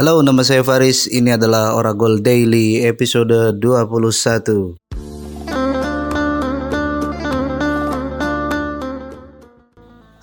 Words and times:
Halo, 0.00 0.24
nama 0.24 0.40
saya 0.40 0.64
Faris. 0.64 1.04
Ini 1.04 1.36
adalah 1.36 1.76
Oragol 1.76 2.24
Daily 2.24 2.88
episode 2.88 3.52
21. 3.60 4.80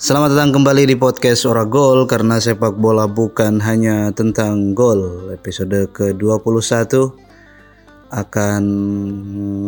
Selamat 0.01 0.33
datang 0.33 0.57
kembali 0.57 0.89
di 0.89 0.97
podcast 0.97 1.45
Oragol 1.45 2.09
karena 2.09 2.41
sepak 2.41 2.73
bola 2.73 3.05
bukan 3.05 3.61
hanya 3.61 4.09
tentang 4.17 4.73
gol. 4.73 5.29
Episode 5.29 5.93
ke-21 5.93 7.13
akan 8.09 8.63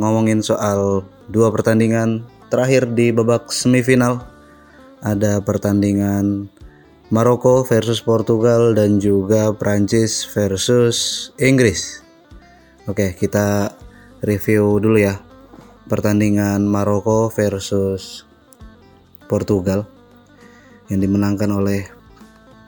ngomongin 0.02 0.42
soal 0.42 1.06
dua 1.30 1.54
pertandingan 1.54 2.26
terakhir 2.50 2.90
di 2.98 3.14
babak 3.14 3.54
semifinal. 3.54 4.26
Ada 5.06 5.46
pertandingan 5.46 6.50
Maroko 7.10 7.66
versus 7.66 8.06
Portugal 8.06 8.78
dan 8.78 9.02
juga 9.02 9.50
Prancis 9.58 10.30
versus 10.30 11.30
Inggris. 11.42 12.06
Oke, 12.86 13.18
kita 13.18 13.74
review 14.22 14.78
dulu 14.78 15.02
ya 15.02 15.18
pertandingan 15.90 16.62
Maroko 16.70 17.34
versus 17.34 18.30
Portugal 19.26 19.90
yang 20.94 21.02
dimenangkan 21.02 21.50
oleh 21.50 21.90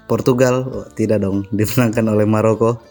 Portugal 0.09 0.89
tidak 0.97 1.21
dong 1.21 1.45
dimenangkan 1.53 2.09
oleh 2.09 2.25
Maroko. 2.25 2.81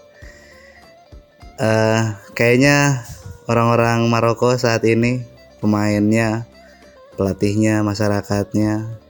Uh, 1.59 2.15
kayaknya 2.39 3.03
orang-orang 3.51 4.07
Maroko 4.07 4.55
saat 4.55 4.87
ini 4.87 5.27
pemainnya, 5.59 6.47
pelatihnya, 7.19 7.83
masyarakatnya 7.83 9.10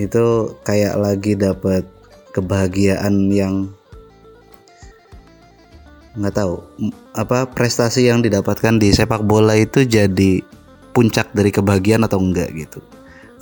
itu 0.00 0.56
kayak 0.64 0.96
lagi 0.96 1.36
dapat 1.36 1.84
kebahagiaan 2.32 3.28
yang 3.28 3.68
nggak 6.16 6.34
tahu 6.34 6.58
apa 7.14 7.46
prestasi 7.46 8.10
yang 8.10 8.24
didapatkan 8.24 8.80
di 8.80 8.90
sepak 8.90 9.22
bola 9.22 9.54
itu 9.54 9.86
jadi 9.86 10.42
puncak 10.90 11.30
dari 11.30 11.54
kebahagiaan 11.54 12.02
atau 12.02 12.18
enggak 12.18 12.50
gitu. 12.56 12.80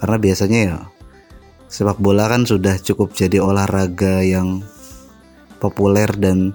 Karena 0.02 0.16
biasanya 0.20 0.58
ya 0.58 0.78
sepak 1.70 1.96
bola 2.02 2.28
kan 2.28 2.44
sudah 2.44 2.76
cukup 2.76 3.16
jadi 3.16 3.40
olahraga 3.40 4.20
yang 4.20 4.60
populer 5.62 6.08
dan 6.12 6.52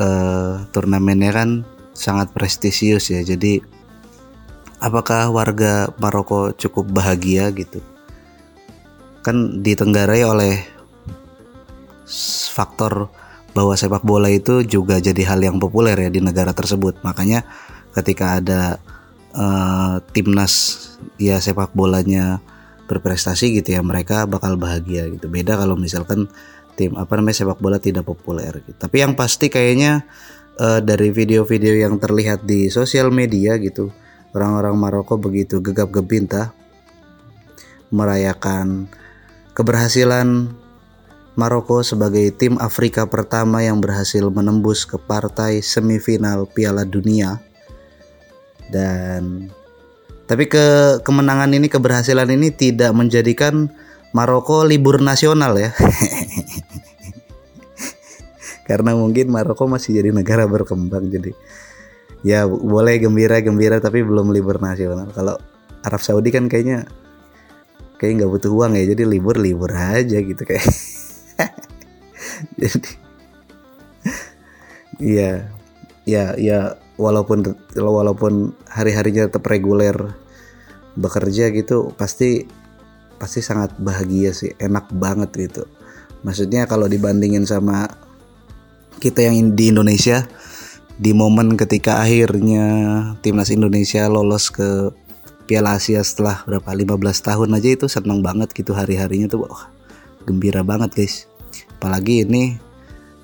uh, 0.00 0.66
turnamennya 0.74 1.30
kan 1.30 1.48
sangat 1.94 2.34
prestisius 2.34 3.14
ya. 3.14 3.22
Jadi 3.22 3.62
apakah 4.82 5.30
warga 5.30 5.94
Maroko 6.02 6.50
cukup 6.56 6.90
bahagia 6.90 7.48
gitu 7.54 7.78
kan 9.26 9.58
ditenggarai 9.66 10.22
oleh 10.22 10.62
faktor 12.54 13.10
bahwa 13.50 13.74
sepak 13.74 14.06
bola 14.06 14.30
itu 14.30 14.62
juga 14.62 15.02
jadi 15.02 15.26
hal 15.26 15.42
yang 15.42 15.58
populer 15.58 15.98
ya 15.98 16.10
di 16.12 16.22
negara 16.22 16.54
tersebut. 16.54 17.02
Makanya 17.02 17.42
ketika 17.90 18.38
ada 18.38 18.78
uh, 19.34 19.98
timnas 20.14 20.86
ya 21.18 21.42
sepak 21.42 21.74
bolanya 21.74 22.38
berprestasi 22.86 23.58
gitu 23.58 23.74
ya, 23.74 23.82
mereka 23.82 24.30
bakal 24.30 24.54
bahagia 24.54 25.10
gitu. 25.10 25.26
Beda 25.26 25.58
kalau 25.58 25.74
misalkan 25.74 26.30
tim 26.78 26.94
apa 26.94 27.18
namanya 27.18 27.42
sepak 27.42 27.58
bola 27.58 27.82
tidak 27.82 28.06
populer 28.06 28.62
gitu. 28.62 28.78
Tapi 28.78 29.02
yang 29.02 29.18
pasti 29.18 29.50
kayaknya 29.50 30.06
uh, 30.62 30.78
dari 30.78 31.10
video-video 31.10 31.82
yang 31.82 31.98
terlihat 31.98 32.46
di 32.46 32.70
sosial 32.70 33.10
media 33.10 33.58
gitu, 33.58 33.90
orang-orang 34.36 34.76
Maroko 34.78 35.18
begitu 35.18 35.58
gegap 35.58 35.90
gempita 35.90 36.54
merayakan 37.90 38.86
Keberhasilan 39.56 40.52
Maroko 41.32 41.80
sebagai 41.80 42.28
tim 42.36 42.60
Afrika 42.60 43.08
pertama 43.08 43.64
yang 43.64 43.80
berhasil 43.80 44.24
menembus 44.28 44.84
ke 44.84 45.00
partai 45.00 45.64
semifinal 45.64 46.44
Piala 46.44 46.84
Dunia. 46.84 47.40
Dan 48.68 49.48
tapi 50.28 50.44
ke 50.44 51.00
kemenangan 51.00 51.56
ini 51.56 51.72
keberhasilan 51.72 52.28
ini 52.28 52.52
tidak 52.52 52.92
menjadikan 52.92 53.72
Maroko 54.12 54.64
libur 54.68 55.00
nasional 55.00 55.56
ya. 55.56 55.72
Karena 58.68 58.92
mungkin 58.92 59.32
Maroko 59.32 59.64
masih 59.64 60.00
jadi 60.00 60.12
negara 60.12 60.44
berkembang 60.44 61.08
jadi 61.08 61.32
ya 62.26 62.44
boleh 62.44 62.98
gembira-gembira 62.98 63.80
tapi 63.80 64.04
belum 64.04 64.36
libur 64.36 64.60
nasional. 64.60 65.08
Kalau 65.16 65.40
Arab 65.80 66.02
Saudi 66.04 66.28
kan 66.28 66.48
kayaknya 66.48 66.88
kayak 67.96 68.22
nggak 68.22 68.30
butuh 68.32 68.52
uang 68.52 68.76
ya 68.76 68.84
jadi 68.92 69.02
libur 69.08 69.36
libur 69.40 69.72
aja 69.72 70.18
gitu 70.20 70.42
kayak. 70.42 70.64
Jadi 72.60 72.90
iya 75.00 75.52
ya 76.08 76.36
ya 76.36 76.76
walaupun 76.96 77.56
walaupun 77.76 78.56
hari 78.68 78.96
harinya 78.96 79.28
tetap 79.28 79.44
reguler 79.44 80.16
bekerja 80.96 81.52
gitu 81.52 81.92
pasti 81.96 82.48
pasti 83.20 83.40
sangat 83.44 83.76
bahagia 83.76 84.32
sih 84.32 84.52
enak 84.56 84.92
banget 84.92 85.30
gitu. 85.36 85.64
Maksudnya 86.24 86.64
kalau 86.68 86.88
dibandingin 86.88 87.44
sama 87.44 87.88
kita 89.00 89.28
yang 89.28 89.52
di 89.52 89.72
Indonesia 89.72 90.24
di 90.96 91.12
momen 91.12 91.60
ketika 91.60 92.00
akhirnya 92.00 92.64
timnas 93.20 93.52
Indonesia 93.52 94.08
lolos 94.08 94.48
ke 94.48 94.92
Piala 95.46 95.78
Asia 95.78 96.02
setelah 96.02 96.42
berapa 96.42 96.66
15 96.74 96.98
tahun 97.22 97.54
aja 97.54 97.68
itu 97.70 97.86
seneng 97.86 98.18
banget 98.18 98.50
gitu 98.50 98.74
hari-harinya 98.74 99.30
tuh. 99.30 99.46
Wah, 99.46 99.70
gembira 100.26 100.66
banget 100.66 100.90
guys. 100.98 101.30
Apalagi 101.78 102.26
ini 102.26 102.58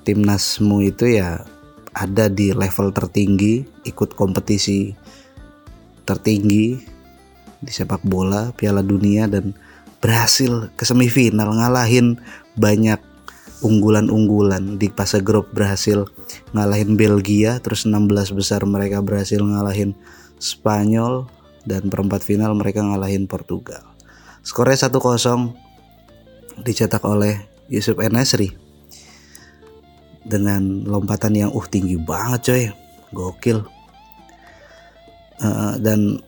timnasmu 0.07 0.87
itu 0.87 1.19
ya 1.19 1.43
ada 1.91 2.31
di 2.31 2.55
level 2.55 2.95
tertinggi 2.95 3.67
ikut 3.83 4.15
kompetisi 4.15 4.95
tertinggi 6.07 6.79
di 7.63 7.71
sepak 7.71 8.03
bola 8.07 8.55
Piala 8.55 8.83
Dunia 8.83 9.27
dan 9.27 9.55
berhasil 9.99 10.67
ke 10.75 10.83
semifinal 10.83 11.51
ngalahin 11.51 12.19
banyak 12.55 12.99
unggulan-unggulan. 13.63 14.79
Di 14.79 14.87
fase 14.91 15.19
grup 15.19 15.51
berhasil 15.51 16.07
ngalahin 16.55 16.95
Belgia 16.95 17.59
terus 17.59 17.83
16 17.83 18.31
besar 18.31 18.63
mereka 18.63 19.03
berhasil 19.03 19.39
ngalahin 19.39 19.91
Spanyol 20.43 21.27
dan 21.63 21.87
perempat 21.87 22.23
final 22.23 22.55
mereka 22.55 22.83
ngalahin 22.83 23.27
Portugal. 23.27 23.83
Skornya 24.43 24.87
1-0 24.91 24.99
dicetak 26.61 27.01
oleh 27.07 27.39
Yusuf 27.71 27.97
Enesri 28.03 28.53
dengan 30.23 30.83
lompatan 30.87 31.35
yang 31.35 31.51
uh 31.51 31.67
tinggi 31.67 31.99
banget 31.99 32.41
coy, 32.47 32.63
gokil. 33.15 33.59
Uh, 35.43 35.75
dan 35.81 36.23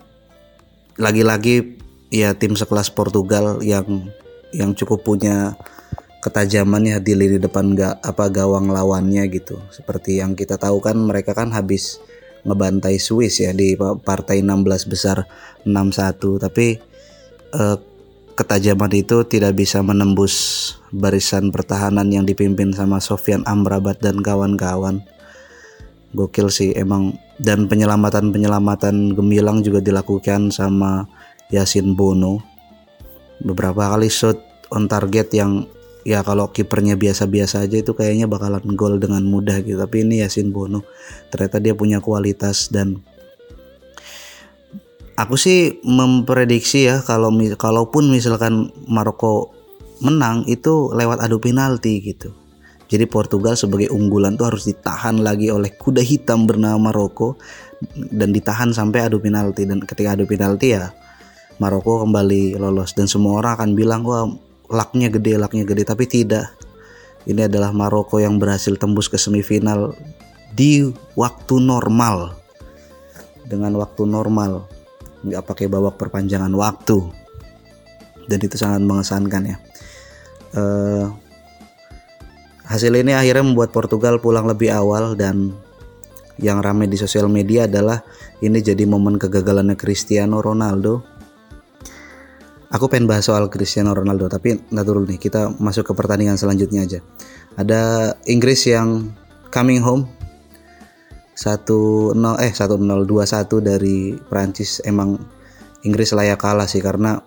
lagi-lagi 1.00 1.80
ya 2.12 2.36
tim 2.36 2.56
sekelas 2.56 2.92
Portugal 2.92 3.64
yang 3.64 4.12
yang 4.56 4.72
cukup 4.76 5.04
punya 5.04 5.56
ketajaman 6.24 6.90
ya 6.90 6.98
di 6.98 7.14
lini 7.14 7.38
depan 7.38 7.78
gak 7.78 8.02
apa 8.02 8.32
gawang 8.32 8.72
lawannya 8.72 9.28
gitu. 9.30 9.62
Seperti 9.70 10.24
yang 10.24 10.34
kita 10.34 10.58
tahu 10.58 10.82
kan 10.82 10.98
mereka 10.98 11.38
kan 11.38 11.54
habis 11.54 12.02
ngebantai 12.46 13.02
Swiss 13.02 13.42
ya 13.42 13.52
di 13.52 13.74
partai 13.78 14.46
16 14.46 14.92
besar 14.92 15.26
6-1 15.66 16.46
tapi 16.46 16.78
eh, 17.52 17.78
ketajaman 18.36 18.92
itu 18.92 19.24
tidak 19.24 19.56
bisa 19.56 19.80
menembus 19.80 20.36
barisan 20.92 21.50
pertahanan 21.56 22.12
yang 22.12 22.28
dipimpin 22.28 22.76
sama 22.76 23.00
Sofian 23.00 23.42
Amrabat 23.48 24.04
dan 24.04 24.20
kawan-kawan. 24.20 25.02
Gokil 26.12 26.52
sih 26.52 26.72
emang. 26.76 27.16
Dan 27.36 27.68
penyelamatan-penyelamatan 27.68 29.12
gemilang 29.12 29.60
juga 29.60 29.84
dilakukan 29.84 30.52
sama 30.56 31.04
Yasin 31.52 31.96
Bono. 31.96 32.40
Beberapa 33.44 33.92
kali 33.92 34.08
shot 34.08 34.40
on 34.72 34.88
target 34.88 35.36
yang 35.36 35.68
ya 36.06 36.22
kalau 36.22 36.54
kipernya 36.54 36.94
biasa-biasa 36.94 37.66
aja 37.66 37.82
itu 37.82 37.98
kayaknya 37.98 38.30
bakalan 38.30 38.62
gol 38.78 39.02
dengan 39.02 39.26
mudah 39.26 39.60
gitu. 39.66 39.82
Tapi 39.82 40.06
ini 40.06 40.22
Yasin 40.22 40.54
Bono 40.54 40.86
ternyata 41.34 41.58
dia 41.58 41.74
punya 41.74 41.98
kualitas 41.98 42.70
dan 42.70 43.02
aku 45.18 45.36
sih 45.36 45.82
memprediksi 45.82 46.86
ya 46.86 47.02
kalau 47.02 47.34
kalaupun 47.58 48.14
misalkan 48.14 48.70
Maroko 48.86 49.50
menang 50.06 50.46
itu 50.46 50.94
lewat 50.94 51.26
adu 51.26 51.42
penalti 51.42 52.00
gitu. 52.06 52.30
Jadi 52.86 53.10
Portugal 53.10 53.58
sebagai 53.58 53.90
unggulan 53.90 54.38
tuh 54.38 54.54
harus 54.54 54.70
ditahan 54.70 55.18
lagi 55.18 55.50
oleh 55.50 55.74
kuda 55.74 56.06
hitam 56.06 56.46
bernama 56.46 56.94
Maroko 56.94 57.34
dan 58.14 58.30
ditahan 58.30 58.78
sampai 58.78 59.10
adu 59.10 59.18
penalti. 59.18 59.66
Dan 59.66 59.82
ketika 59.82 60.14
adu 60.14 60.30
penalti 60.30 60.78
ya 60.78 60.94
Maroko 61.58 62.06
kembali 62.06 62.62
lolos. 62.62 62.94
Dan 62.94 63.10
semua 63.10 63.42
orang 63.42 63.58
akan 63.58 63.70
bilang 63.74 64.06
wah 64.06 64.30
laknya 64.70 65.12
gede 65.12 65.38
laknya 65.40 65.64
gede. 65.68 65.84
Tapi 65.86 66.06
tidak. 66.06 66.54
Ini 67.26 67.50
adalah 67.50 67.74
Maroko 67.74 68.22
yang 68.22 68.38
berhasil 68.38 68.78
tembus 68.78 69.10
ke 69.10 69.18
semifinal 69.18 69.98
di 70.54 70.94
waktu 71.18 71.58
normal. 71.58 72.38
Dengan 73.46 73.74
waktu 73.82 74.06
normal. 74.06 74.70
Nggak 75.26 75.44
pakai 75.46 75.66
babak 75.66 75.98
perpanjangan 75.98 76.54
waktu. 76.54 77.02
Dan 78.26 78.40
itu 78.42 78.58
sangat 78.58 78.82
mengesankan 78.82 79.44
ya. 79.46 79.58
Uh, 80.56 81.12
hasil 82.66 82.94
ini 82.94 83.14
akhirnya 83.14 83.46
membuat 83.46 83.70
Portugal 83.76 84.18
pulang 84.18 84.48
lebih 84.50 84.74
awal 84.74 85.14
dan 85.14 85.54
yang 86.36 86.60
ramai 86.60 86.92
di 86.92 87.00
sosial 87.00 87.32
media 87.32 87.64
adalah 87.64 88.04
ini 88.44 88.60
jadi 88.60 88.84
momen 88.84 89.16
kegagalannya 89.16 89.80
Cristiano 89.80 90.44
Ronaldo. 90.44 91.15
Aku 92.76 92.92
pengen 92.92 93.08
bahas 93.08 93.32
soal 93.32 93.48
Cristiano 93.48 93.96
Ronaldo 93.96 94.28
tapi 94.28 94.60
nggak 94.60 94.84
dulu 94.84 95.08
nih. 95.08 95.16
Kita 95.16 95.48
masuk 95.64 95.88
ke 95.88 95.94
pertandingan 95.96 96.36
selanjutnya 96.36 96.84
aja. 96.84 97.00
Ada 97.56 98.12
Inggris 98.28 98.68
yang 98.68 99.16
coming 99.48 99.80
home. 99.80 100.12
1-0 101.40 102.20
eh 102.44 102.52
1-0 102.52 102.84
2-1 102.84 103.64
dari 103.64 104.16
Prancis 104.28 104.84
emang 104.84 105.20
Inggris 105.88 106.16
layak 106.16 106.40
kalah 106.40 106.68
sih 106.68 106.84
karena 106.84 107.24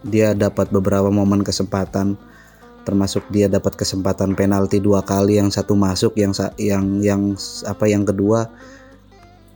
dia 0.00 0.32
dapat 0.32 0.72
beberapa 0.72 1.12
momen 1.12 1.44
kesempatan. 1.44 2.16
Termasuk 2.80 3.28
dia 3.28 3.52
dapat 3.52 3.76
kesempatan 3.76 4.32
penalti 4.32 4.80
dua 4.80 5.04
kali 5.04 5.36
yang 5.36 5.52
satu 5.52 5.76
masuk 5.76 6.16
yang 6.16 6.32
yang 6.56 7.04
yang 7.04 7.22
apa 7.68 7.84
yang 7.84 8.08
kedua 8.08 8.48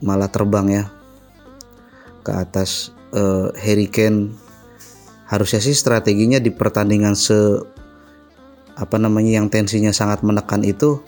malah 0.05 0.29
terbang 0.29 0.69
ya 0.69 0.85
ke 2.21 2.29
atas 2.29 2.93
uh, 3.17 3.49
Harry 3.57 3.89
Kane 3.89 4.44
harusnya 5.25 5.61
sih 5.61 5.73
strateginya 5.73 6.37
di 6.37 6.53
pertandingan 6.53 7.17
se 7.17 7.37
apa 8.75 8.99
namanya 8.99 9.39
yang 9.41 9.47
tensinya 9.47 9.95
sangat 9.95 10.21
menekan 10.21 10.61
itu 10.61 10.99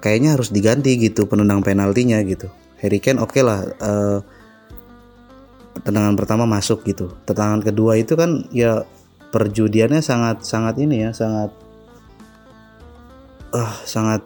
kayaknya 0.00 0.34
harus 0.34 0.48
diganti 0.48 0.96
gitu 0.98 1.28
penendang 1.28 1.60
penaltinya 1.62 2.18
gitu. 2.24 2.48
Harry 2.78 3.02
Kane 3.02 3.18
oke 3.18 3.34
okay 3.34 3.42
lah 3.42 3.60
uh, 3.82 4.18
tendangan 5.82 6.14
pertama 6.18 6.48
masuk 6.48 6.82
gitu. 6.86 7.12
Tendangan 7.26 7.62
kedua 7.62 7.98
itu 7.98 8.14
kan 8.14 8.46
ya 8.54 8.86
perjudiannya 9.28 10.00
sangat 10.00 10.42
sangat 10.46 10.80
ini 10.80 11.04
ya 11.04 11.10
sangat 11.12 11.52
ah 13.52 13.68
uh, 13.68 13.74
sangat 13.84 14.22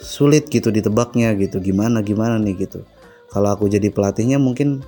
sulit 0.00 0.46
gitu 0.48 0.70
ditebaknya 0.70 1.34
gitu. 1.36 1.58
Gimana 1.60 2.00
gimana 2.00 2.38
nih 2.38 2.68
gitu. 2.68 2.86
Kalau 3.30 3.50
aku 3.50 3.66
jadi 3.66 3.90
pelatihnya 3.90 4.38
mungkin 4.38 4.82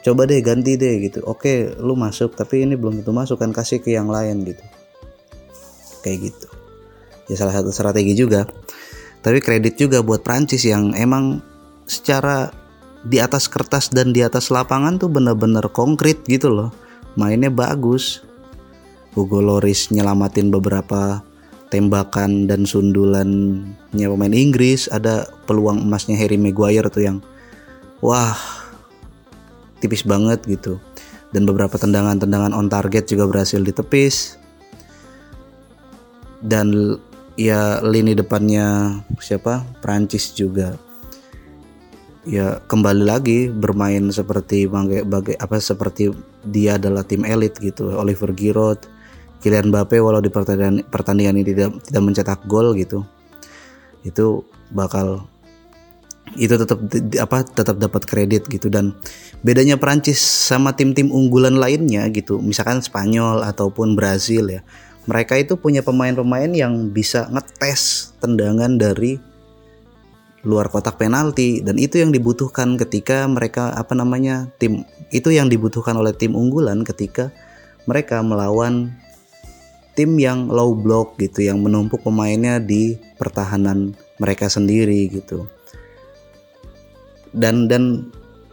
coba 0.00 0.24
deh 0.24 0.40
ganti 0.40 0.76
deh 0.76 1.00
gitu. 1.04 1.20
Oke 1.28 1.72
lu 1.78 1.96
masuk 1.96 2.36
tapi 2.36 2.64
ini 2.64 2.76
belum 2.76 3.00
tentu 3.00 3.12
masuk 3.12 3.36
kan 3.40 3.52
kasih 3.52 3.80
ke 3.80 3.92
yang 3.92 4.08
lain 4.08 4.44
gitu. 4.44 4.64
Kayak 6.00 6.32
gitu. 6.32 6.48
Ya 7.28 7.34
salah 7.38 7.54
satu 7.54 7.70
strategi 7.70 8.16
juga. 8.16 8.48
Tapi 9.20 9.38
kredit 9.44 9.76
juga 9.76 10.00
buat 10.00 10.24
Prancis 10.24 10.64
yang 10.64 10.96
emang 10.96 11.44
secara 11.84 12.48
di 13.04 13.20
atas 13.20 13.48
kertas 13.48 13.88
dan 13.92 14.12
di 14.12 14.20
atas 14.20 14.48
lapangan 14.48 15.00
tuh 15.00 15.12
bener-bener 15.12 15.64
konkret 15.72 16.24
gitu 16.24 16.48
loh. 16.48 16.70
Mainnya 17.16 17.52
bagus. 17.52 18.24
Hugo 19.10 19.42
Loris 19.42 19.90
nyelamatin 19.90 20.54
beberapa 20.54 21.18
tembakan 21.70 22.46
dan 22.46 22.62
sundulannya 22.66 24.06
pemain 24.06 24.34
Inggris. 24.34 24.86
Ada 24.90 25.26
peluang 25.46 25.82
emasnya 25.82 26.14
Harry 26.18 26.38
Maguire 26.38 26.90
tuh 26.90 27.02
yang 27.02 27.18
wah 28.02 28.38
tipis 29.80 30.04
banget 30.04 30.44
gitu. 30.46 30.78
Dan 31.30 31.46
beberapa 31.46 31.74
tendangan-tendangan 31.78 32.52
on 32.52 32.68
target 32.68 33.08
juga 33.08 33.26
berhasil 33.26 33.62
ditepis. 33.62 34.36
Dan 36.40 36.96
ya 37.34 37.80
lini 37.80 38.12
depannya 38.12 39.00
siapa? 39.18 39.64
Prancis 39.80 40.36
juga. 40.36 40.76
Ya 42.28 42.60
kembali 42.68 43.04
lagi 43.08 43.48
bermain 43.48 44.12
seperti 44.12 44.68
bagai, 44.68 45.08
bagai 45.08 45.40
apa 45.40 45.56
seperti 45.56 46.12
dia 46.44 46.76
adalah 46.76 47.00
tim 47.02 47.24
elit 47.24 47.56
gitu. 47.56 47.96
Oliver 47.96 48.36
Giroud 48.36 49.00
Kylian 49.40 49.72
Mbappe 49.72 49.96
walau 50.04 50.20
di 50.20 50.28
pertandingan 50.28 50.84
pertandingan 50.92 51.40
ini 51.40 51.44
tidak 51.56 51.80
tidak 51.88 52.02
mencetak 52.04 52.40
gol 52.44 52.76
gitu 52.76 53.00
itu 54.04 54.44
bakal 54.72 55.24
itu 56.38 56.54
tetap 56.54 56.78
apa 57.18 57.42
tetap 57.42 57.76
dapat 57.80 58.02
kredit 58.06 58.46
gitu. 58.46 58.70
Dan 58.70 58.94
bedanya 59.42 59.74
Prancis 59.80 60.20
sama 60.20 60.74
tim-tim 60.76 61.10
unggulan 61.10 61.58
lainnya 61.58 62.06
gitu. 62.12 62.38
Misalkan 62.38 62.84
Spanyol 62.84 63.42
ataupun 63.46 63.98
Brazil 63.98 64.50
ya. 64.50 64.62
Mereka 65.08 65.40
itu 65.40 65.56
punya 65.56 65.80
pemain-pemain 65.82 66.52
yang 66.52 66.92
bisa 66.92 67.26
ngetes 67.32 68.14
tendangan 68.22 68.78
dari 68.78 69.18
luar 70.46 70.70
kotak 70.70 71.00
penalti. 71.00 71.64
Dan 71.64 71.80
itu 71.80 71.98
yang 71.98 72.14
dibutuhkan 72.14 72.78
ketika 72.78 73.26
mereka 73.26 73.74
apa 73.74 73.96
namanya 73.96 74.46
tim 74.60 74.86
itu 75.10 75.34
yang 75.34 75.50
dibutuhkan 75.50 75.98
oleh 75.98 76.14
tim 76.14 76.36
unggulan 76.38 76.86
ketika 76.86 77.34
mereka 77.88 78.22
melawan 78.22 78.94
tim 79.98 80.14
yang 80.16 80.46
low 80.46 80.72
block 80.72 81.18
gitu 81.18 81.44
yang 81.50 81.58
menumpuk 81.60 82.00
pemainnya 82.06 82.62
di 82.62 82.94
pertahanan 83.18 83.92
mereka 84.22 84.46
sendiri 84.46 85.10
gitu 85.10 85.50
dan 87.34 87.70
dan 87.70 88.10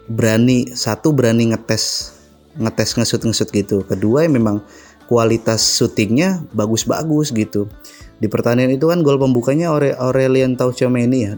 berani 0.07 0.71
satu 0.71 1.11
berani 1.11 1.51
ngetes 1.51 2.15
ngetes 2.57 2.97
ngesut 2.97 3.21
ngesut 3.23 3.49
gitu. 3.53 3.85
Kedua 3.85 4.25
ya 4.25 4.29
memang 4.31 4.63
kualitas 5.05 5.61
syutingnya 5.61 6.43
bagus-bagus 6.51 7.31
gitu. 7.31 7.69
Di 8.17 8.25
pertandingan 8.25 8.73
itu 8.73 8.89
kan 8.89 9.05
gol 9.05 9.21
pembukanya 9.21 9.69
Aurelien 9.71 10.57
Tchouameni 10.57 11.19
ya. 11.21 11.33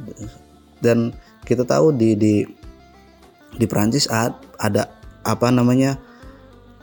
Dan 0.79 1.11
kita 1.43 1.67
tahu 1.67 1.91
di 1.91 2.15
di 2.15 2.33
di 3.59 3.65
Prancis 3.67 4.07
ada 4.07 4.87
apa 5.27 5.47
namanya 5.51 5.99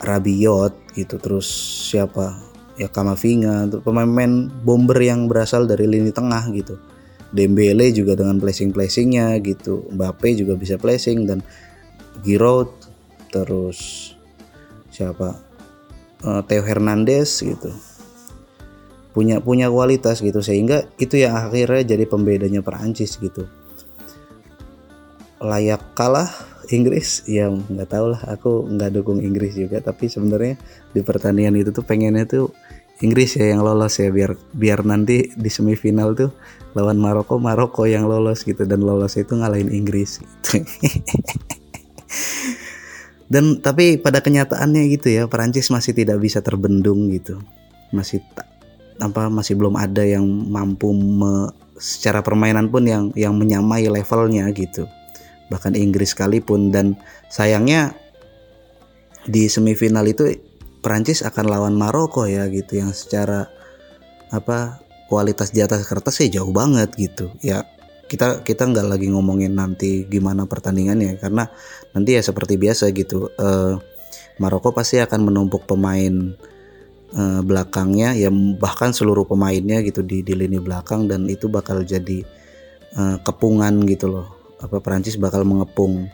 Rabiot 0.04 0.92
gitu. 0.92 1.16
Terus 1.16 1.48
siapa? 1.88 2.36
Ya 2.76 2.92
Kamavinga 2.92 3.72
pemain-pemain 3.80 4.52
bomber 4.60 5.00
yang 5.00 5.32
berasal 5.32 5.64
dari 5.64 5.88
lini 5.88 6.12
tengah 6.12 6.44
gitu 6.52 6.76
Dembele 7.34 7.90
juga 7.90 8.14
dengan 8.14 8.38
placing-placingnya 8.38 9.34
gitu. 9.42 9.86
Mbappe 9.90 10.34
juga 10.38 10.54
bisa 10.54 10.78
placing 10.78 11.26
dan 11.26 11.42
Giroud 12.22 12.70
terus 13.34 14.12
siapa? 14.94 15.36
Uh, 16.24 16.40
Theo 16.46 16.64
Hernandez 16.64 17.42
gitu. 17.42 17.70
Punya 19.12 19.40
punya 19.40 19.72
kualitas 19.72 20.20
gitu 20.20 20.44
sehingga 20.44 20.84
itu 21.00 21.20
yang 21.20 21.36
akhirnya 21.36 21.96
jadi 21.96 22.04
pembedanya 22.08 22.60
Perancis 22.60 23.16
gitu. 23.16 23.48
Layak 25.40 25.92
kalah 25.92 26.28
Inggris? 26.72 27.24
Ya 27.28 27.48
nggak 27.52 27.90
tahu 27.90 28.06
lah 28.16 28.22
aku 28.26 28.64
nggak 28.70 28.96
dukung 28.96 29.20
Inggris 29.20 29.54
juga 29.54 29.80
tapi 29.84 30.08
sebenarnya 30.08 30.56
di 30.92 31.00
pertandingan 31.04 31.60
itu 31.60 31.70
tuh 31.72 31.84
pengennya 31.84 32.24
tuh 32.24 32.52
Inggris 33.04 33.36
ya 33.36 33.52
yang 33.52 33.60
lolos 33.60 34.00
ya 34.00 34.08
biar 34.08 34.40
biar 34.56 34.80
nanti 34.88 35.28
di 35.36 35.50
semifinal 35.52 36.16
tuh 36.16 36.32
lawan 36.72 36.96
Maroko 36.96 37.36
Maroko 37.36 37.84
yang 37.84 38.08
lolos 38.08 38.44
gitu 38.44 38.64
dan 38.64 38.80
lolos 38.80 39.20
itu 39.20 39.36
ngalahin 39.36 39.68
Inggris 39.68 40.24
gitu. 40.24 40.64
dan 43.32 43.60
tapi 43.60 44.00
pada 44.00 44.24
kenyataannya 44.24 44.88
gitu 44.96 45.12
ya 45.12 45.28
Perancis 45.28 45.68
masih 45.68 45.92
tidak 45.92 46.24
bisa 46.24 46.40
terbendung 46.40 47.12
gitu 47.12 47.36
masih 47.92 48.24
tak 48.32 48.48
apa 48.96 49.28
masih 49.28 49.60
belum 49.60 49.76
ada 49.76 50.00
yang 50.00 50.24
mampu 50.24 50.88
me, 50.96 51.52
secara 51.76 52.24
permainan 52.24 52.72
pun 52.72 52.88
yang 52.88 53.12
yang 53.12 53.36
menyamai 53.36 53.84
levelnya 53.92 54.48
gitu 54.56 54.88
bahkan 55.52 55.76
Inggris 55.76 56.16
sekalipun 56.16 56.72
dan 56.72 56.96
sayangnya 57.28 57.92
di 59.26 59.50
semifinal 59.50 60.06
itu 60.06 60.38
Prancis 60.86 61.26
akan 61.26 61.50
lawan 61.50 61.74
Maroko 61.74 62.30
ya 62.30 62.46
gitu. 62.46 62.78
Yang 62.78 63.02
secara 63.02 63.50
apa 64.30 64.78
kualitas 65.10 65.50
di 65.50 65.58
atas 65.58 65.82
kertas 65.82 66.22
sih 66.22 66.30
jauh 66.30 66.54
banget 66.54 66.94
gitu. 66.94 67.34
Ya 67.42 67.66
kita 68.06 68.46
kita 68.46 68.70
nggak 68.70 68.86
lagi 68.86 69.10
ngomongin 69.10 69.58
nanti 69.58 70.06
gimana 70.06 70.46
pertandingannya. 70.46 71.18
Karena 71.18 71.50
nanti 71.90 72.14
ya 72.14 72.22
seperti 72.22 72.54
biasa 72.54 72.94
gitu 72.94 73.34
uh, 73.34 73.74
Maroko 74.38 74.70
pasti 74.70 75.02
akan 75.02 75.26
menumpuk 75.26 75.66
pemain 75.66 76.38
uh, 77.18 77.42
belakangnya. 77.42 78.14
Ya 78.14 78.30
bahkan 78.54 78.94
seluruh 78.94 79.26
pemainnya 79.26 79.82
gitu 79.82 80.06
di 80.06 80.22
di 80.22 80.38
lini 80.38 80.62
belakang. 80.62 81.10
Dan 81.10 81.26
itu 81.26 81.50
bakal 81.50 81.82
jadi 81.82 82.22
uh, 82.94 83.18
kepungan 83.26 83.82
gitu 83.90 84.06
loh. 84.06 84.30
Apa 84.62 84.78
Perancis 84.78 85.18
bakal 85.18 85.42
mengepung 85.42 86.06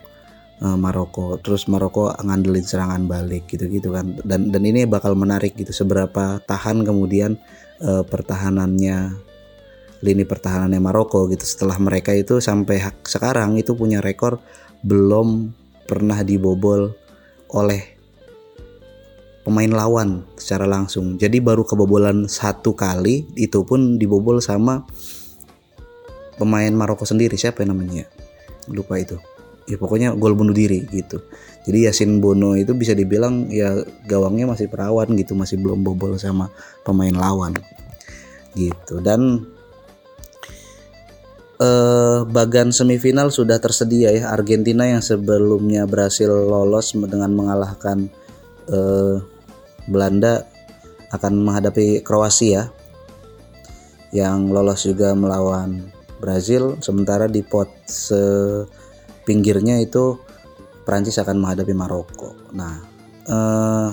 uh, 0.63 0.79
Maroko 0.79 1.37
terus 1.43 1.67
Maroko 1.67 2.09
ngandelin 2.15 2.63
serangan 2.63 3.03
balik 3.05 3.51
gitu-gitu 3.51 3.91
kan 3.91 4.15
dan 4.23 4.49
dan 4.49 4.63
ini 4.63 4.87
bakal 4.87 5.13
menarik 5.13 5.53
gitu 5.59 5.75
seberapa 5.75 6.39
tahan 6.47 6.87
kemudian 6.87 7.35
uh, 7.83 8.01
pertahanannya 8.07 9.19
lini 10.03 10.23
pertahanannya 10.23 10.79
Maroko 10.79 11.27
gitu 11.27 11.43
setelah 11.43 11.75
mereka 11.79 12.15
itu 12.15 12.39
sampai 12.39 12.79
sekarang 13.03 13.59
itu 13.59 13.75
punya 13.75 13.99
rekor 13.99 14.39
belum 14.83 15.51
pernah 15.87 16.23
dibobol 16.23 16.91
oleh 17.53 17.93
pemain 19.43 19.71
lawan 19.71 20.23
secara 20.39 20.63
langsung. 20.63 21.19
Jadi 21.19 21.43
baru 21.43 21.67
kebobolan 21.67 22.31
satu 22.31 22.75
kali 22.75 23.27
itu 23.35 23.63
pun 23.67 23.99
dibobol 23.99 24.39
sama 24.39 24.87
pemain 26.39 26.71
Maroko 26.71 27.03
sendiri 27.03 27.35
siapa 27.35 27.63
namanya? 27.67 28.07
Lupa 28.71 28.99
itu. 28.99 29.32
Ya 29.63 29.79
pokoknya 29.79 30.11
gol 30.15 30.35
bunuh 30.35 30.51
diri 30.51 30.83
gitu. 30.91 31.23
Jadi 31.63 31.87
Yasin 31.87 32.19
Bono 32.19 32.59
itu 32.59 32.75
bisa 32.75 32.91
dibilang 32.91 33.47
ya 33.47 33.79
gawangnya 34.03 34.51
masih 34.51 34.67
perawan 34.67 35.07
gitu, 35.15 35.33
masih 35.33 35.55
belum 35.59 35.83
bobol 35.83 36.19
sama 36.19 36.51
pemain 36.83 37.15
lawan. 37.15 37.55
gitu 38.53 39.01
dan 39.01 39.49
eh, 41.57 42.19
bagan 42.27 42.69
semifinal 42.69 43.33
sudah 43.33 43.57
tersedia 43.57 44.13
ya 44.13 44.29
Argentina 44.29 44.85
yang 44.85 45.01
sebelumnya 45.01 45.89
berhasil 45.89 46.29
lolos 46.29 46.93
dengan 46.93 47.33
mengalahkan 47.33 48.09
eh, 48.69 49.17
Belanda 49.89 50.47
akan 51.13 51.33
menghadapi 51.45 52.01
Kroasia 52.01 52.71
yang 54.13 54.53
lolos 54.53 54.85
juga 54.85 55.17
melawan 55.17 55.89
Brazil 56.21 56.79
sementara 56.79 57.27
di 57.27 57.43
pot 57.43 57.69
sepinggirnya 59.23 59.79
itu 59.79 60.19
Prancis 60.83 61.15
akan 61.15 61.39
menghadapi 61.39 61.71
Maroko. 61.71 62.35
Nah, 62.51 62.83
eh, 63.23 63.89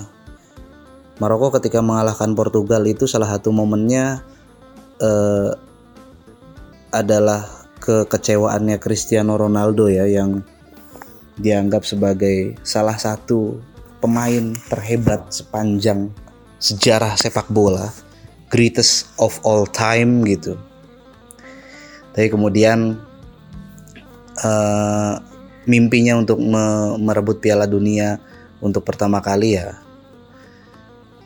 Maroko 1.23 1.55
ketika 1.55 1.79
mengalahkan 1.79 2.35
Portugal 2.35 2.83
itu 2.83 3.07
salah 3.07 3.31
satu 3.31 3.55
momennya 3.55 4.19
eh, 4.99 5.51
adalah 6.91 7.47
kekecewaannya 7.79 8.75
Cristiano 8.83 9.39
Ronaldo 9.39 9.87
ya 9.87 10.03
yang 10.03 10.43
dianggap 11.39 11.87
sebagai 11.87 12.59
salah 12.67 12.99
satu 12.99 13.63
pemain 14.03 14.51
terhebat 14.67 15.31
sepanjang 15.31 16.11
sejarah 16.59 17.15
sepak 17.15 17.47
bola, 17.47 17.89
greatest 18.51 19.07
of 19.15 19.39
all 19.47 19.63
time 19.63 20.21
gitu. 20.27 20.59
Tapi 22.11 22.27
kemudian 22.27 22.99
uh, 24.41 25.21
mimpinya 25.69 26.17
untuk 26.17 26.41
me 26.41 26.97
merebut 26.97 27.39
Piala 27.39 27.69
Dunia 27.69 28.17
untuk 28.61 28.85
pertama 28.85 29.21
kali 29.21 29.57
ya 29.57 29.77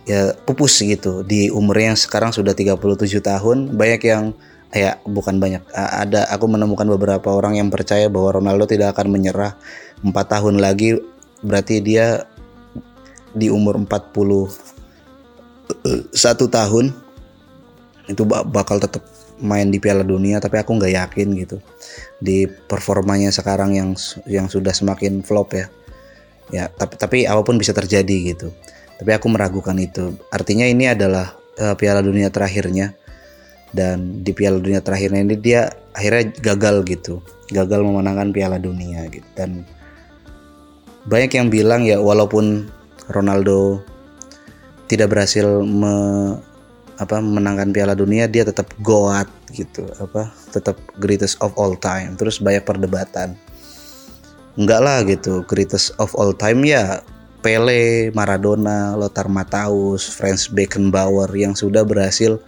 ya 0.05 0.37
pupus 0.45 0.85
gitu 0.85 1.25
di 1.25 1.49
umurnya 1.49 1.97
yang 1.97 1.99
sekarang 1.99 2.31
sudah 2.31 2.53
37 2.53 2.77
tahun. 3.19 3.73
Banyak 3.73 4.01
yang 4.05 4.37
ya 4.75 4.99
bukan 5.07 5.39
banyak 5.39 5.63
ada 5.73 6.27
aku 6.29 6.45
menemukan 6.51 6.85
beberapa 6.85 7.31
orang 7.33 7.57
yang 7.57 7.69
percaya 7.73 8.11
bahwa 8.11 8.37
Ronaldo 8.37 8.69
tidak 8.69 8.93
akan 8.95 9.09
menyerah 9.11 9.57
empat 10.05 10.25
tahun 10.29 10.61
lagi. 10.61 11.01
Berarti 11.41 11.81
dia 11.81 12.25
di 13.35 13.51
umur 13.51 13.75
41 13.81 14.47
tahun 16.47 16.85
itu 18.05 18.21
bakal 18.29 18.77
tetap 18.77 19.01
main 19.41 19.67
di 19.67 19.81
Piala 19.81 20.05
Dunia 20.05 20.39
tapi 20.39 20.59
aku 20.59 20.77
nggak 20.77 20.93
yakin 20.95 21.27
gitu. 21.35 21.57
Di 22.19 22.47
performanya 22.47 23.31
sekarang 23.31 23.75
yang 23.75 23.89
yang 24.29 24.47
sudah 24.47 24.71
semakin 24.71 25.25
flop 25.25 25.55
ya. 25.55 25.67
Ya 26.53 26.69
tapi 26.71 26.93
tapi 26.95 27.17
apa 27.25 27.41
pun 27.43 27.59
bisa 27.59 27.75
terjadi 27.75 28.35
gitu. 28.35 28.53
Tapi 28.95 29.11
aku 29.11 29.27
meragukan 29.27 29.75
itu. 29.75 30.15
Artinya 30.31 30.63
ini 30.63 30.87
adalah 30.87 31.35
uh, 31.59 31.75
Piala 31.75 31.99
Dunia 31.99 32.31
terakhirnya. 32.31 32.95
Dan 33.75 34.23
di 34.23 34.31
Piala 34.31 34.55
Dunia 34.63 34.79
terakhirnya 34.79 35.19
ini 35.19 35.35
dia 35.35 35.67
akhirnya 35.91 36.31
gagal 36.39 36.87
gitu. 36.87 37.19
Gagal 37.51 37.83
memenangkan 37.83 38.31
Piala 38.31 38.55
Dunia 38.55 39.03
gitu. 39.11 39.27
Dan 39.35 39.67
banyak 41.05 41.31
yang 41.35 41.47
bilang 41.51 41.83
ya 41.83 41.99
walaupun 41.99 42.71
Ronaldo 43.11 43.83
tidak 44.89 45.13
berhasil 45.13 45.45
me, 45.61 45.93
apa 46.95 47.19
menangkan 47.19 47.75
Piala 47.75 47.95
Dunia 47.97 48.27
dia 48.31 48.47
tetap 48.47 48.71
goat 48.79 49.27
gitu 49.51 49.83
apa 49.99 50.31
tetap 50.55 50.79
greatest 50.99 51.35
of 51.43 51.51
all 51.59 51.75
time 51.75 52.15
terus 52.15 52.39
banyak 52.39 52.63
perdebatan 52.63 53.35
enggak 54.55 54.79
lah 54.79 55.03
gitu 55.03 55.43
greatest 55.43 55.91
of 55.99 56.15
all 56.15 56.31
time 56.31 56.63
ya 56.63 57.03
Pele, 57.45 58.09
Maradona, 58.09 58.97
Lothar 58.97 59.29
Matthäus, 59.29 60.09
Franz 60.09 60.49
Beckenbauer 60.49 61.29
yang 61.37 61.53
sudah 61.53 61.85
berhasil 61.85 62.41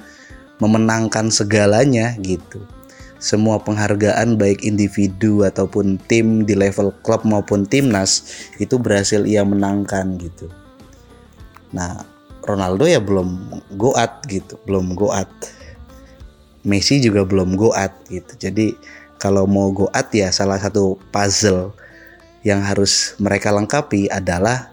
memenangkan 0.57 1.29
segalanya 1.29 2.17
gitu. 2.25 2.65
Semua 3.21 3.61
penghargaan 3.61 4.41
baik 4.41 4.65
individu 4.65 5.45
ataupun 5.45 6.01
tim 6.09 6.49
di 6.49 6.57
level 6.57 6.89
klub 7.05 7.21
maupun 7.29 7.69
timnas 7.69 8.25
itu 8.57 8.81
berhasil 8.81 9.21
ia 9.21 9.45
menangkan 9.45 10.17
gitu. 10.17 10.49
Nah, 11.69 12.01
Ronaldo 12.47 12.87
ya 12.87 13.03
belum 13.03 13.59
goat 13.75 14.23
gitu, 14.31 14.55
belum 14.63 14.95
goat. 14.95 15.27
Messi 16.63 17.03
juga 17.03 17.27
belum 17.27 17.59
goat 17.59 17.91
gitu. 18.07 18.33
Jadi 18.39 18.71
kalau 19.19 19.43
mau 19.43 19.69
goat 19.75 20.07
ya 20.15 20.31
salah 20.31 20.55
satu 20.57 20.95
puzzle 21.11 21.75
yang 22.47 22.63
harus 22.63 23.19
mereka 23.19 23.51
lengkapi 23.51 24.07
adalah 24.07 24.71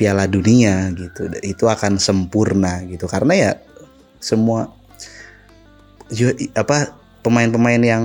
Piala 0.00 0.24
Dunia 0.24 0.88
gitu. 0.96 1.28
Itu 1.44 1.68
akan 1.68 2.00
sempurna 2.00 2.80
gitu 2.88 3.04
karena 3.04 3.32
ya 3.36 3.52
semua 4.20 4.72
apa 6.56 6.94
pemain-pemain 7.20 7.82
yang 7.82 8.04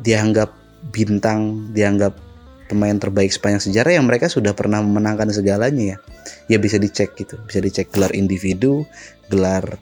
dianggap 0.00 0.52
bintang, 0.94 1.70
dianggap 1.74 2.14
pemain 2.66 2.96
terbaik 2.96 3.30
sepanjang 3.30 3.70
sejarah 3.70 4.00
yang 4.00 4.06
mereka 4.08 4.30
sudah 4.30 4.56
pernah 4.56 4.80
memenangkan 4.80 5.30
segalanya 5.30 5.96
ya. 5.96 5.98
Ya 6.48 6.58
bisa 6.60 6.80
dicek 6.80 7.16
gitu, 7.16 7.40
bisa 7.44 7.60
dicek 7.60 7.92
gelar 7.92 8.12
individu, 8.12 8.84
gelar 9.28 9.78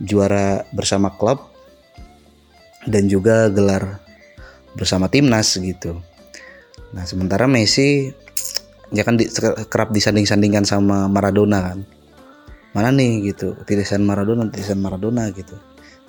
juara 0.00 0.66
bersama 0.74 1.12
klub 1.14 1.40
dan 2.84 3.08
juga 3.08 3.48
gelar 3.48 4.00
bersama 4.76 5.08
timnas 5.08 5.56
gitu. 5.56 6.00
Nah, 6.94 7.02
sementara 7.06 7.50
Messi 7.50 8.12
ya 8.94 9.02
kan 9.02 9.18
di, 9.18 9.26
kerap 9.68 9.90
disanding-sandingkan 9.90 10.62
sama 10.62 11.10
Maradona 11.10 11.72
kan 11.74 11.78
mana 12.74 12.90
nih 12.90 13.34
gitu 13.34 13.58
tirisan 13.66 14.06
Maradona 14.06 14.46
tirisan 14.50 14.78
Maradona 14.82 15.30
gitu 15.34 15.58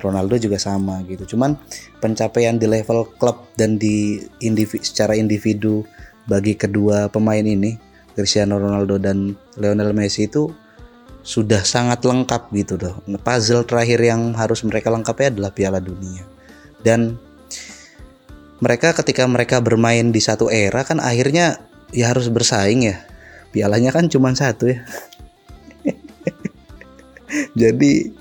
Ronaldo 0.05 0.37
juga 0.37 0.61
sama 0.61 1.01
gitu. 1.09 1.35
Cuman 1.35 1.57
pencapaian 1.97 2.55
di 2.55 2.69
level 2.69 3.09
klub 3.17 3.49
dan 3.57 3.81
di 3.81 4.21
individu, 4.45 4.85
secara 4.85 5.17
individu 5.17 5.81
bagi 6.29 6.53
kedua 6.53 7.09
pemain 7.09 7.41
ini 7.41 7.77
Cristiano 8.15 8.55
Ronaldo 8.61 8.95
dan 9.01 9.35
Lionel 9.59 9.91
Messi 9.91 10.29
itu 10.29 10.49
sudah 11.25 11.65
sangat 11.65 12.05
lengkap 12.05 12.53
gitu 12.53 12.77
loh. 12.77 13.01
Puzzle 13.19 13.65
terakhir 13.65 13.99
yang 13.99 14.37
harus 14.37 14.61
mereka 14.61 14.93
lengkapi 14.93 15.33
adalah 15.33 15.49
Piala 15.49 15.81
Dunia. 15.81 16.21
Dan 16.85 17.17
mereka 18.61 18.93
ketika 18.93 19.25
mereka 19.25 19.59
bermain 19.59 20.13
di 20.13 20.21
satu 20.21 20.47
era 20.53 20.85
kan 20.85 21.01
akhirnya 21.01 21.65
ya 21.91 22.13
harus 22.13 22.29
bersaing 22.29 22.87
ya. 22.87 23.01
Pialanya 23.49 23.91
kan 23.91 24.05
cuma 24.07 24.31
satu 24.37 24.69
ya. 24.69 24.85
Jadi 27.61 28.13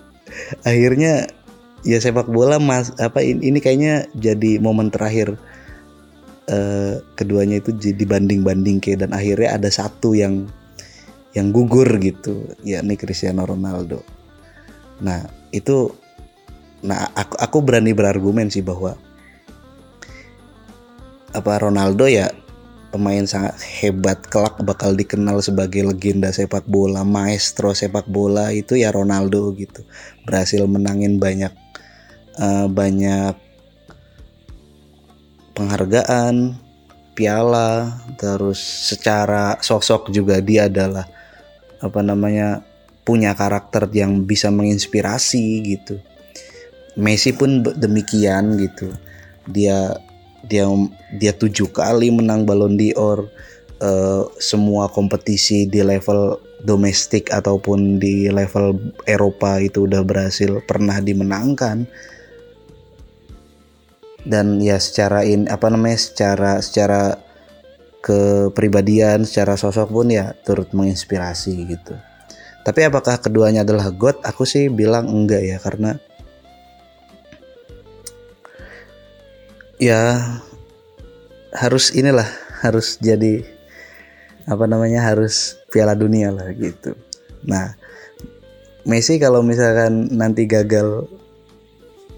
akhirnya 0.65 1.29
ya 1.85 2.01
sepak 2.01 2.27
bola 2.33 2.57
mas 2.57 2.91
apa 2.97 3.21
ini 3.21 3.61
kayaknya 3.61 4.09
jadi 4.17 4.57
momen 4.59 4.89
terakhir 4.89 5.37
uh, 6.49 7.01
keduanya 7.17 7.61
itu 7.61 7.77
jadi 7.77 8.05
banding 8.09 8.41
banding 8.41 8.81
ke 8.81 8.97
dan 8.97 9.13
akhirnya 9.13 9.57
ada 9.57 9.69
satu 9.69 10.17
yang 10.17 10.49
yang 11.37 11.51
gugur 11.51 11.87
gitu 12.01 12.47
yakni 12.63 12.95
Cristiano 12.95 13.45
Ronaldo. 13.45 14.01
Nah 15.03 15.29
itu 15.51 15.93
nah 16.85 17.09
aku 17.17 17.35
aku 17.41 17.57
berani 17.65 17.97
berargumen 17.97 18.49
sih 18.53 18.63
bahwa 18.65 18.95
apa 21.35 21.53
Ronaldo 21.59 22.07
ya 22.07 22.31
pemain 22.95 23.27
sangat 23.27 23.59
hebat 23.83 24.23
kelak 24.31 24.55
bakal 24.63 24.95
dikenal 24.95 25.43
sebagai 25.43 25.83
legenda 25.83 26.31
sepak 26.31 26.63
bola 26.71 27.03
maestro 27.03 27.75
sepak 27.75 28.07
bola 28.07 28.55
itu 28.55 28.79
ya 28.79 28.95
Ronaldo 28.95 29.51
gitu. 29.59 29.83
Berhasil 30.23 30.63
menangin 30.71 31.19
banyak 31.19 31.64
uh, 32.39 32.67
banyak 32.71 33.35
penghargaan 35.55 36.59
piala 37.15 38.03
terus 38.19 38.59
secara 38.59 39.57
sosok 39.63 40.11
juga 40.11 40.43
dia 40.43 40.67
adalah 40.67 41.07
apa 41.79 42.01
namanya 42.03 42.67
punya 43.05 43.37
karakter 43.37 43.87
yang 43.93 44.25
bisa 44.25 44.49
menginspirasi 44.49 45.45
gitu. 45.63 46.01
Messi 46.97 47.37
pun 47.37 47.61
demikian 47.63 48.57
gitu. 48.59 48.91
Dia 49.45 49.93
dia 50.45 50.65
dia 51.13 51.33
tujuh 51.37 51.69
kali 51.71 52.09
menang 52.09 52.49
Ballon 52.49 52.77
d'Or 52.77 53.29
uh, 53.85 54.25
semua 54.41 54.89
kompetisi 54.89 55.69
di 55.69 55.85
level 55.85 56.41
domestik 56.65 57.29
ataupun 57.29 58.01
di 58.01 58.33
level 58.33 58.81
Eropa 59.05 59.61
itu 59.61 59.85
udah 59.85 60.01
berhasil 60.01 60.65
pernah 60.65 60.97
dimenangkan 61.01 61.85
dan 64.25 64.61
ya 64.61 64.81
secara 64.81 65.23
in 65.25 65.47
apa 65.53 65.69
namanya 65.69 66.01
secara 66.01 66.61
secara 66.61 67.21
kepribadian 68.01 69.25
secara 69.25 69.57
sosok 69.57 69.89
pun 69.93 70.09
ya 70.13 70.33
turut 70.45 70.73
menginspirasi 70.73 71.55
gitu 71.69 71.95
tapi 72.65 72.81
apakah 72.89 73.21
keduanya 73.21 73.65
adalah 73.65 73.93
God 73.93 74.25
aku 74.25 74.49
sih 74.49 74.73
bilang 74.73 75.09
enggak 75.09 75.45
ya 75.45 75.57
karena 75.61 76.01
ya 79.77 80.01
harus 81.53 81.93
inilah 81.93 82.27
harus 82.65 82.97
jadi 82.99 83.45
apa 84.49 84.65
namanya 84.65 85.05
harus 85.05 85.61
Piala 85.73 85.97
Dunia 85.97 86.33
lah 86.33 86.53
gitu. 86.57 86.97
Nah 87.45 87.77
Messi 88.85 89.17
kalau 89.17 89.41
misalkan 89.41 90.13
nanti 90.13 90.45
gagal 90.45 91.09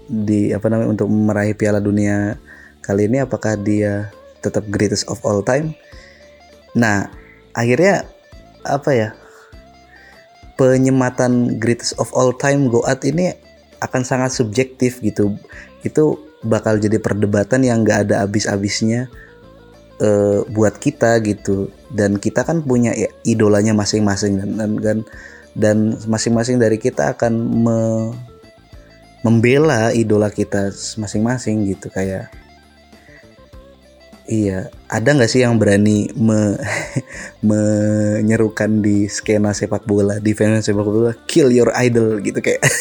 di 0.07 0.55
apa 0.55 0.71
namanya 0.71 0.95
untuk 0.95 1.07
meraih 1.11 1.53
Piala 1.53 1.83
Dunia 1.83 2.39
kali 2.79 3.11
ini 3.11 3.19
apakah 3.19 3.59
dia 3.59 4.11
tetap 4.39 4.63
greatest 4.71 5.07
of 5.11 5.19
all 5.27 5.43
time? 5.43 5.75
Nah, 6.75 7.11
akhirnya 7.51 8.07
apa 8.63 8.91
ya? 8.95 9.09
Penyematan 10.57 11.61
greatest 11.61 11.93
of 12.01 12.09
all 12.17 12.33
time 12.33 12.71
Goat 12.71 13.05
ini 13.05 13.29
akan 13.83 14.01
sangat 14.01 14.33
subjektif 14.33 15.03
gitu. 15.05 15.37
Itu 15.85 16.17
bakal 16.41 16.81
jadi 16.81 16.97
perdebatan 16.97 17.61
yang 17.61 17.85
gak 17.85 18.09
ada 18.09 18.25
habis-habisnya 18.25 19.05
uh, 20.01 20.41
buat 20.49 20.81
kita 20.81 21.21
gitu. 21.21 21.69
Dan 21.93 22.17
kita 22.17 22.41
kan 22.41 22.65
punya 22.65 22.95
idolanya 23.21 23.77
masing-masing 23.77 24.41
dan, 24.57 24.81
dan 24.81 24.97
dan 25.57 25.77
masing-masing 26.05 26.61
dari 26.61 26.77
kita 26.77 27.17
akan 27.17 27.33
me 27.65 27.77
membela 29.25 29.89
idola 29.93 30.29
kita 30.29 30.69
masing-masing 30.97 31.73
gitu 31.73 31.89
kayak 31.89 32.29
iya 34.27 34.67
ada 34.91 35.15
nggak 35.15 35.31
sih 35.31 35.41
yang 35.41 35.55
berani 35.55 36.11
me 36.13 36.59
menyerukan 37.49 38.83
di 38.83 39.07
skena 39.07 39.55
sepak 39.55 39.87
bola 39.87 40.19
di 40.19 40.35
fans 40.35 40.67
sepak 40.67 40.85
bola 40.85 41.11
kill 41.25 41.49
your 41.49 41.71
idol 41.75 42.19
gitu 42.21 42.37
kayak. 42.43 42.61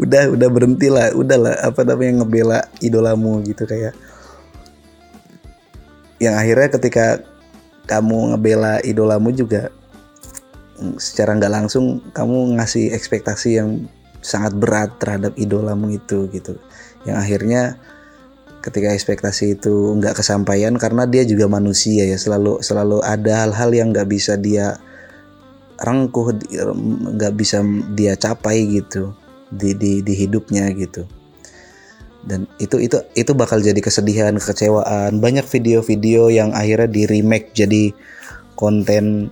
Udah 0.00 0.32
udah 0.32 0.48
berhenti 0.48 0.88
lah 0.88 1.12
udah 1.12 1.36
lah 1.36 1.54
apa 1.60 1.84
namanya 1.84 2.24
ngebela 2.24 2.64
idolamu 2.80 3.44
gitu 3.44 3.68
kayak. 3.68 3.92
Yang 6.16 6.34
akhirnya 6.40 6.68
ketika 6.72 7.06
kamu 7.84 8.32
ngebela 8.32 8.80
idolamu 8.80 9.28
juga 9.28 9.68
secara 10.98 11.34
nggak 11.34 11.52
langsung 11.52 12.00
kamu 12.14 12.58
ngasih 12.58 12.94
ekspektasi 12.94 13.58
yang 13.58 13.90
sangat 14.22 14.54
berat 14.54 14.94
terhadap 14.98 15.34
idolamu 15.34 15.90
itu 15.94 16.30
gitu. 16.30 16.58
Yang 17.06 17.16
akhirnya 17.18 17.62
ketika 18.62 18.90
ekspektasi 18.94 19.58
itu 19.58 19.94
nggak 19.98 20.18
kesampaian 20.18 20.74
karena 20.74 21.06
dia 21.06 21.22
juga 21.22 21.46
manusia 21.46 22.02
ya 22.04 22.18
selalu 22.18 22.58
selalu 22.58 22.98
ada 23.06 23.46
hal-hal 23.46 23.70
yang 23.70 23.88
nggak 23.94 24.08
bisa 24.10 24.34
dia 24.34 24.78
rengkuh 25.78 26.34
nggak 27.14 27.34
bisa 27.38 27.62
dia 27.94 28.18
capai 28.18 28.66
gitu 28.66 29.14
di, 29.48 29.74
di 29.78 29.92
di 30.02 30.14
hidupnya 30.14 30.70
gitu. 30.74 31.06
Dan 32.26 32.50
itu 32.58 32.82
itu 32.82 32.98
itu 33.14 33.32
bakal 33.32 33.62
jadi 33.62 33.78
kesedihan 33.78 34.34
kekecewaan 34.36 35.22
banyak 35.22 35.46
video-video 35.46 36.28
yang 36.28 36.50
akhirnya 36.50 36.90
di 36.90 37.02
remake 37.06 37.54
jadi 37.54 37.94
konten 38.58 39.30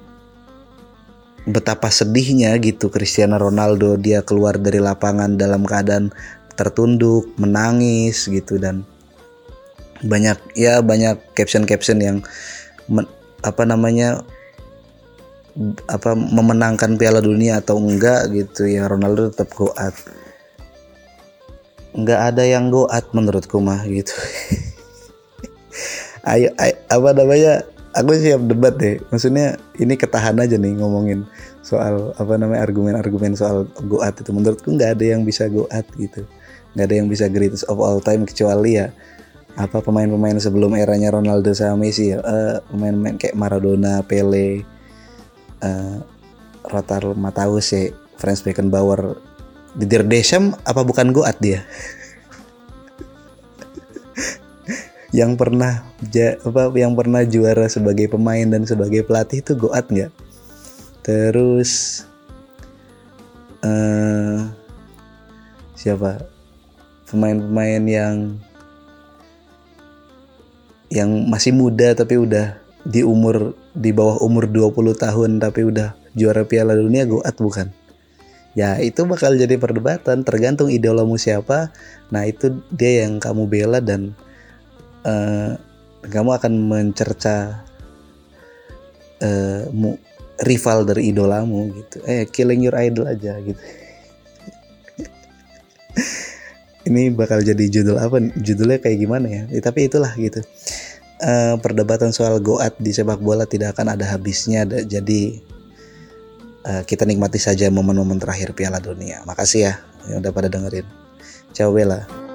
betapa 1.47 1.89
sedihnya 1.95 2.59
gitu 2.59 2.91
Cristiano 2.91 3.39
Ronaldo 3.39 3.95
dia 3.95 4.21
keluar 4.27 4.59
dari 4.59 4.83
lapangan 4.83 5.39
dalam 5.39 5.63
keadaan 5.63 6.11
tertunduk 6.59 7.31
menangis 7.39 8.27
gitu 8.27 8.59
dan 8.59 8.83
banyak 10.03 10.37
ya 10.59 10.83
banyak 10.83 11.17
caption-caption 11.33 11.99
yang 12.03 12.19
men, 12.91 13.07
apa 13.47 13.63
namanya 13.63 14.27
apa 15.89 16.13
memenangkan 16.13 17.01
Piala 17.01 17.25
Dunia 17.25 17.65
atau 17.65 17.81
enggak 17.81 18.29
gitu 18.35 18.69
ya 18.69 18.91
Ronaldo 18.91 19.33
tetap 19.33 19.57
goat. 19.57 19.95
Nggak 21.97 22.21
ada 22.35 22.45
yang 22.45 22.69
goat 22.69 23.09
menurutku 23.17 23.57
mah 23.63 23.81
gitu. 23.89 24.13
Ayo, 26.27 26.51
ayo 26.59 26.75
apa 26.91 27.15
namanya 27.15 27.63
aku 27.97 28.13
siap 28.21 28.45
debat 28.45 28.77
deh. 28.77 29.01
Maksudnya 29.09 29.57
ini 29.81 29.97
ketahan 29.97 30.37
aja 30.37 30.61
nih 30.61 30.77
ngomongin 30.77 31.25
soal 31.65 32.13
apa 32.21 32.37
namanya 32.37 32.69
argumen-argumen 32.69 33.33
soal 33.33 33.65
goat 33.89 34.21
itu. 34.21 34.31
Menurutku 34.31 34.77
nggak 34.77 35.01
ada 35.01 35.05
yang 35.17 35.25
bisa 35.25 35.49
goat 35.49 35.87
gitu. 35.97 36.29
Nggak 36.77 36.87
ada 36.93 36.97
yang 37.01 37.09
bisa 37.09 37.25
greatest 37.33 37.65
of 37.73 37.81
all 37.81 37.99
time 38.05 38.29
kecuali 38.29 38.77
ya 38.77 38.93
apa 39.57 39.81
pemain-pemain 39.81 40.37
sebelum 40.37 40.77
eranya 40.77 41.17
Ronaldo 41.17 41.57
sama 41.57 41.89
Messi 41.89 42.13
ya. 42.13 42.21
Uh, 42.21 42.61
pemain-pemain 42.69 43.17
kayak 43.17 43.35
Maradona, 43.35 44.05
Pele, 44.05 44.61
uh, 45.65 45.97
Rotar 46.69 47.17
Mataus 47.17 47.73
ya, 47.73 47.89
Franz 48.21 48.45
Beckenbauer. 48.45 49.17
Didier 49.77 50.09
Deschamps 50.09 50.57
apa 50.65 50.85
bukan 50.85 51.13
goat 51.13 51.37
dia? 51.41 51.65
yang 55.17 55.41
pernah 55.41 55.81
ja, 56.13 56.37
apa 56.45 56.69
yang 56.77 56.93
pernah 56.93 57.25
juara 57.25 57.65
sebagai 57.73 58.13
pemain 58.13 58.45
dan 58.45 58.69
sebagai 58.69 59.01
pelatih 59.01 59.41
itu 59.41 59.57
goat 59.57 59.89
nggak? 59.89 60.13
Terus 61.01 62.05
uh, 63.65 64.45
siapa 65.73 66.21
pemain-pemain 67.09 67.81
yang 67.89 68.37
yang 70.93 71.09
masih 71.33 71.57
muda 71.57 71.97
tapi 71.97 72.21
udah 72.21 72.61
di 72.85 73.01
umur 73.01 73.57
di 73.73 73.97
bawah 73.97 74.21
umur 74.21 74.45
20 74.45 75.01
tahun 75.01 75.31
tapi 75.41 75.65
udah 75.65 75.97
juara 76.13 76.45
Piala 76.45 76.77
Dunia 76.77 77.09
goat 77.09 77.35
bukan? 77.41 77.73
ya 78.57 78.81
itu 78.81 79.05
bakal 79.05 79.37
jadi 79.37 79.61
perdebatan 79.61 80.25
tergantung 80.25 80.73
idolamu 80.73 81.21
siapa 81.21 81.69
nah 82.09 82.25
itu 82.25 82.57
dia 82.73 83.05
yang 83.05 83.21
kamu 83.21 83.45
bela 83.45 83.85
dan 83.85 84.17
uh, 85.07 85.55
kamu 86.07 86.31
akan 86.37 86.53
mencerca 86.67 87.63
uh, 89.23 89.63
rival 90.45 90.79
dari 90.85 91.15
idolamu 91.15 91.73
gitu 91.73 92.03
eh 92.05 92.29
killing 92.29 92.61
your 92.61 92.77
idol 92.77 93.09
aja 93.09 93.39
gitu 93.41 93.57
ini 96.91 97.09
bakal 97.15 97.41
jadi 97.41 97.65
judul 97.71 97.97
apa 97.97 98.21
judulnya 98.37 98.79
kayak 98.83 98.99
gimana 99.01 99.27
ya, 99.27 99.43
ya 99.49 99.61
tapi 99.65 99.89
itulah 99.89 100.13
gitu 100.19 100.45
uh, 101.25 101.55
perdebatan 101.63 102.13
soal 102.13 102.43
goat 102.43 102.77
di 102.77 102.93
sepak 102.93 103.23
bola 103.23 103.49
tidak 103.49 103.79
akan 103.79 103.97
ada 103.97 104.05
habisnya 104.13 104.67
jadi 104.67 105.41
uh, 106.67 106.83
kita 106.83 107.07
nikmati 107.07 107.39
saja 107.39 107.71
momen-momen 107.71 108.19
terakhir 108.19 108.53
Piala 108.53 108.83
Dunia. 108.83 109.23
Makasih 109.25 109.61
ya 109.63 109.75
yang 110.11 110.23
udah 110.23 110.33
pada 110.35 110.49
dengerin. 110.51 110.87
Ciao 111.55 111.71
Bella. 111.73 112.26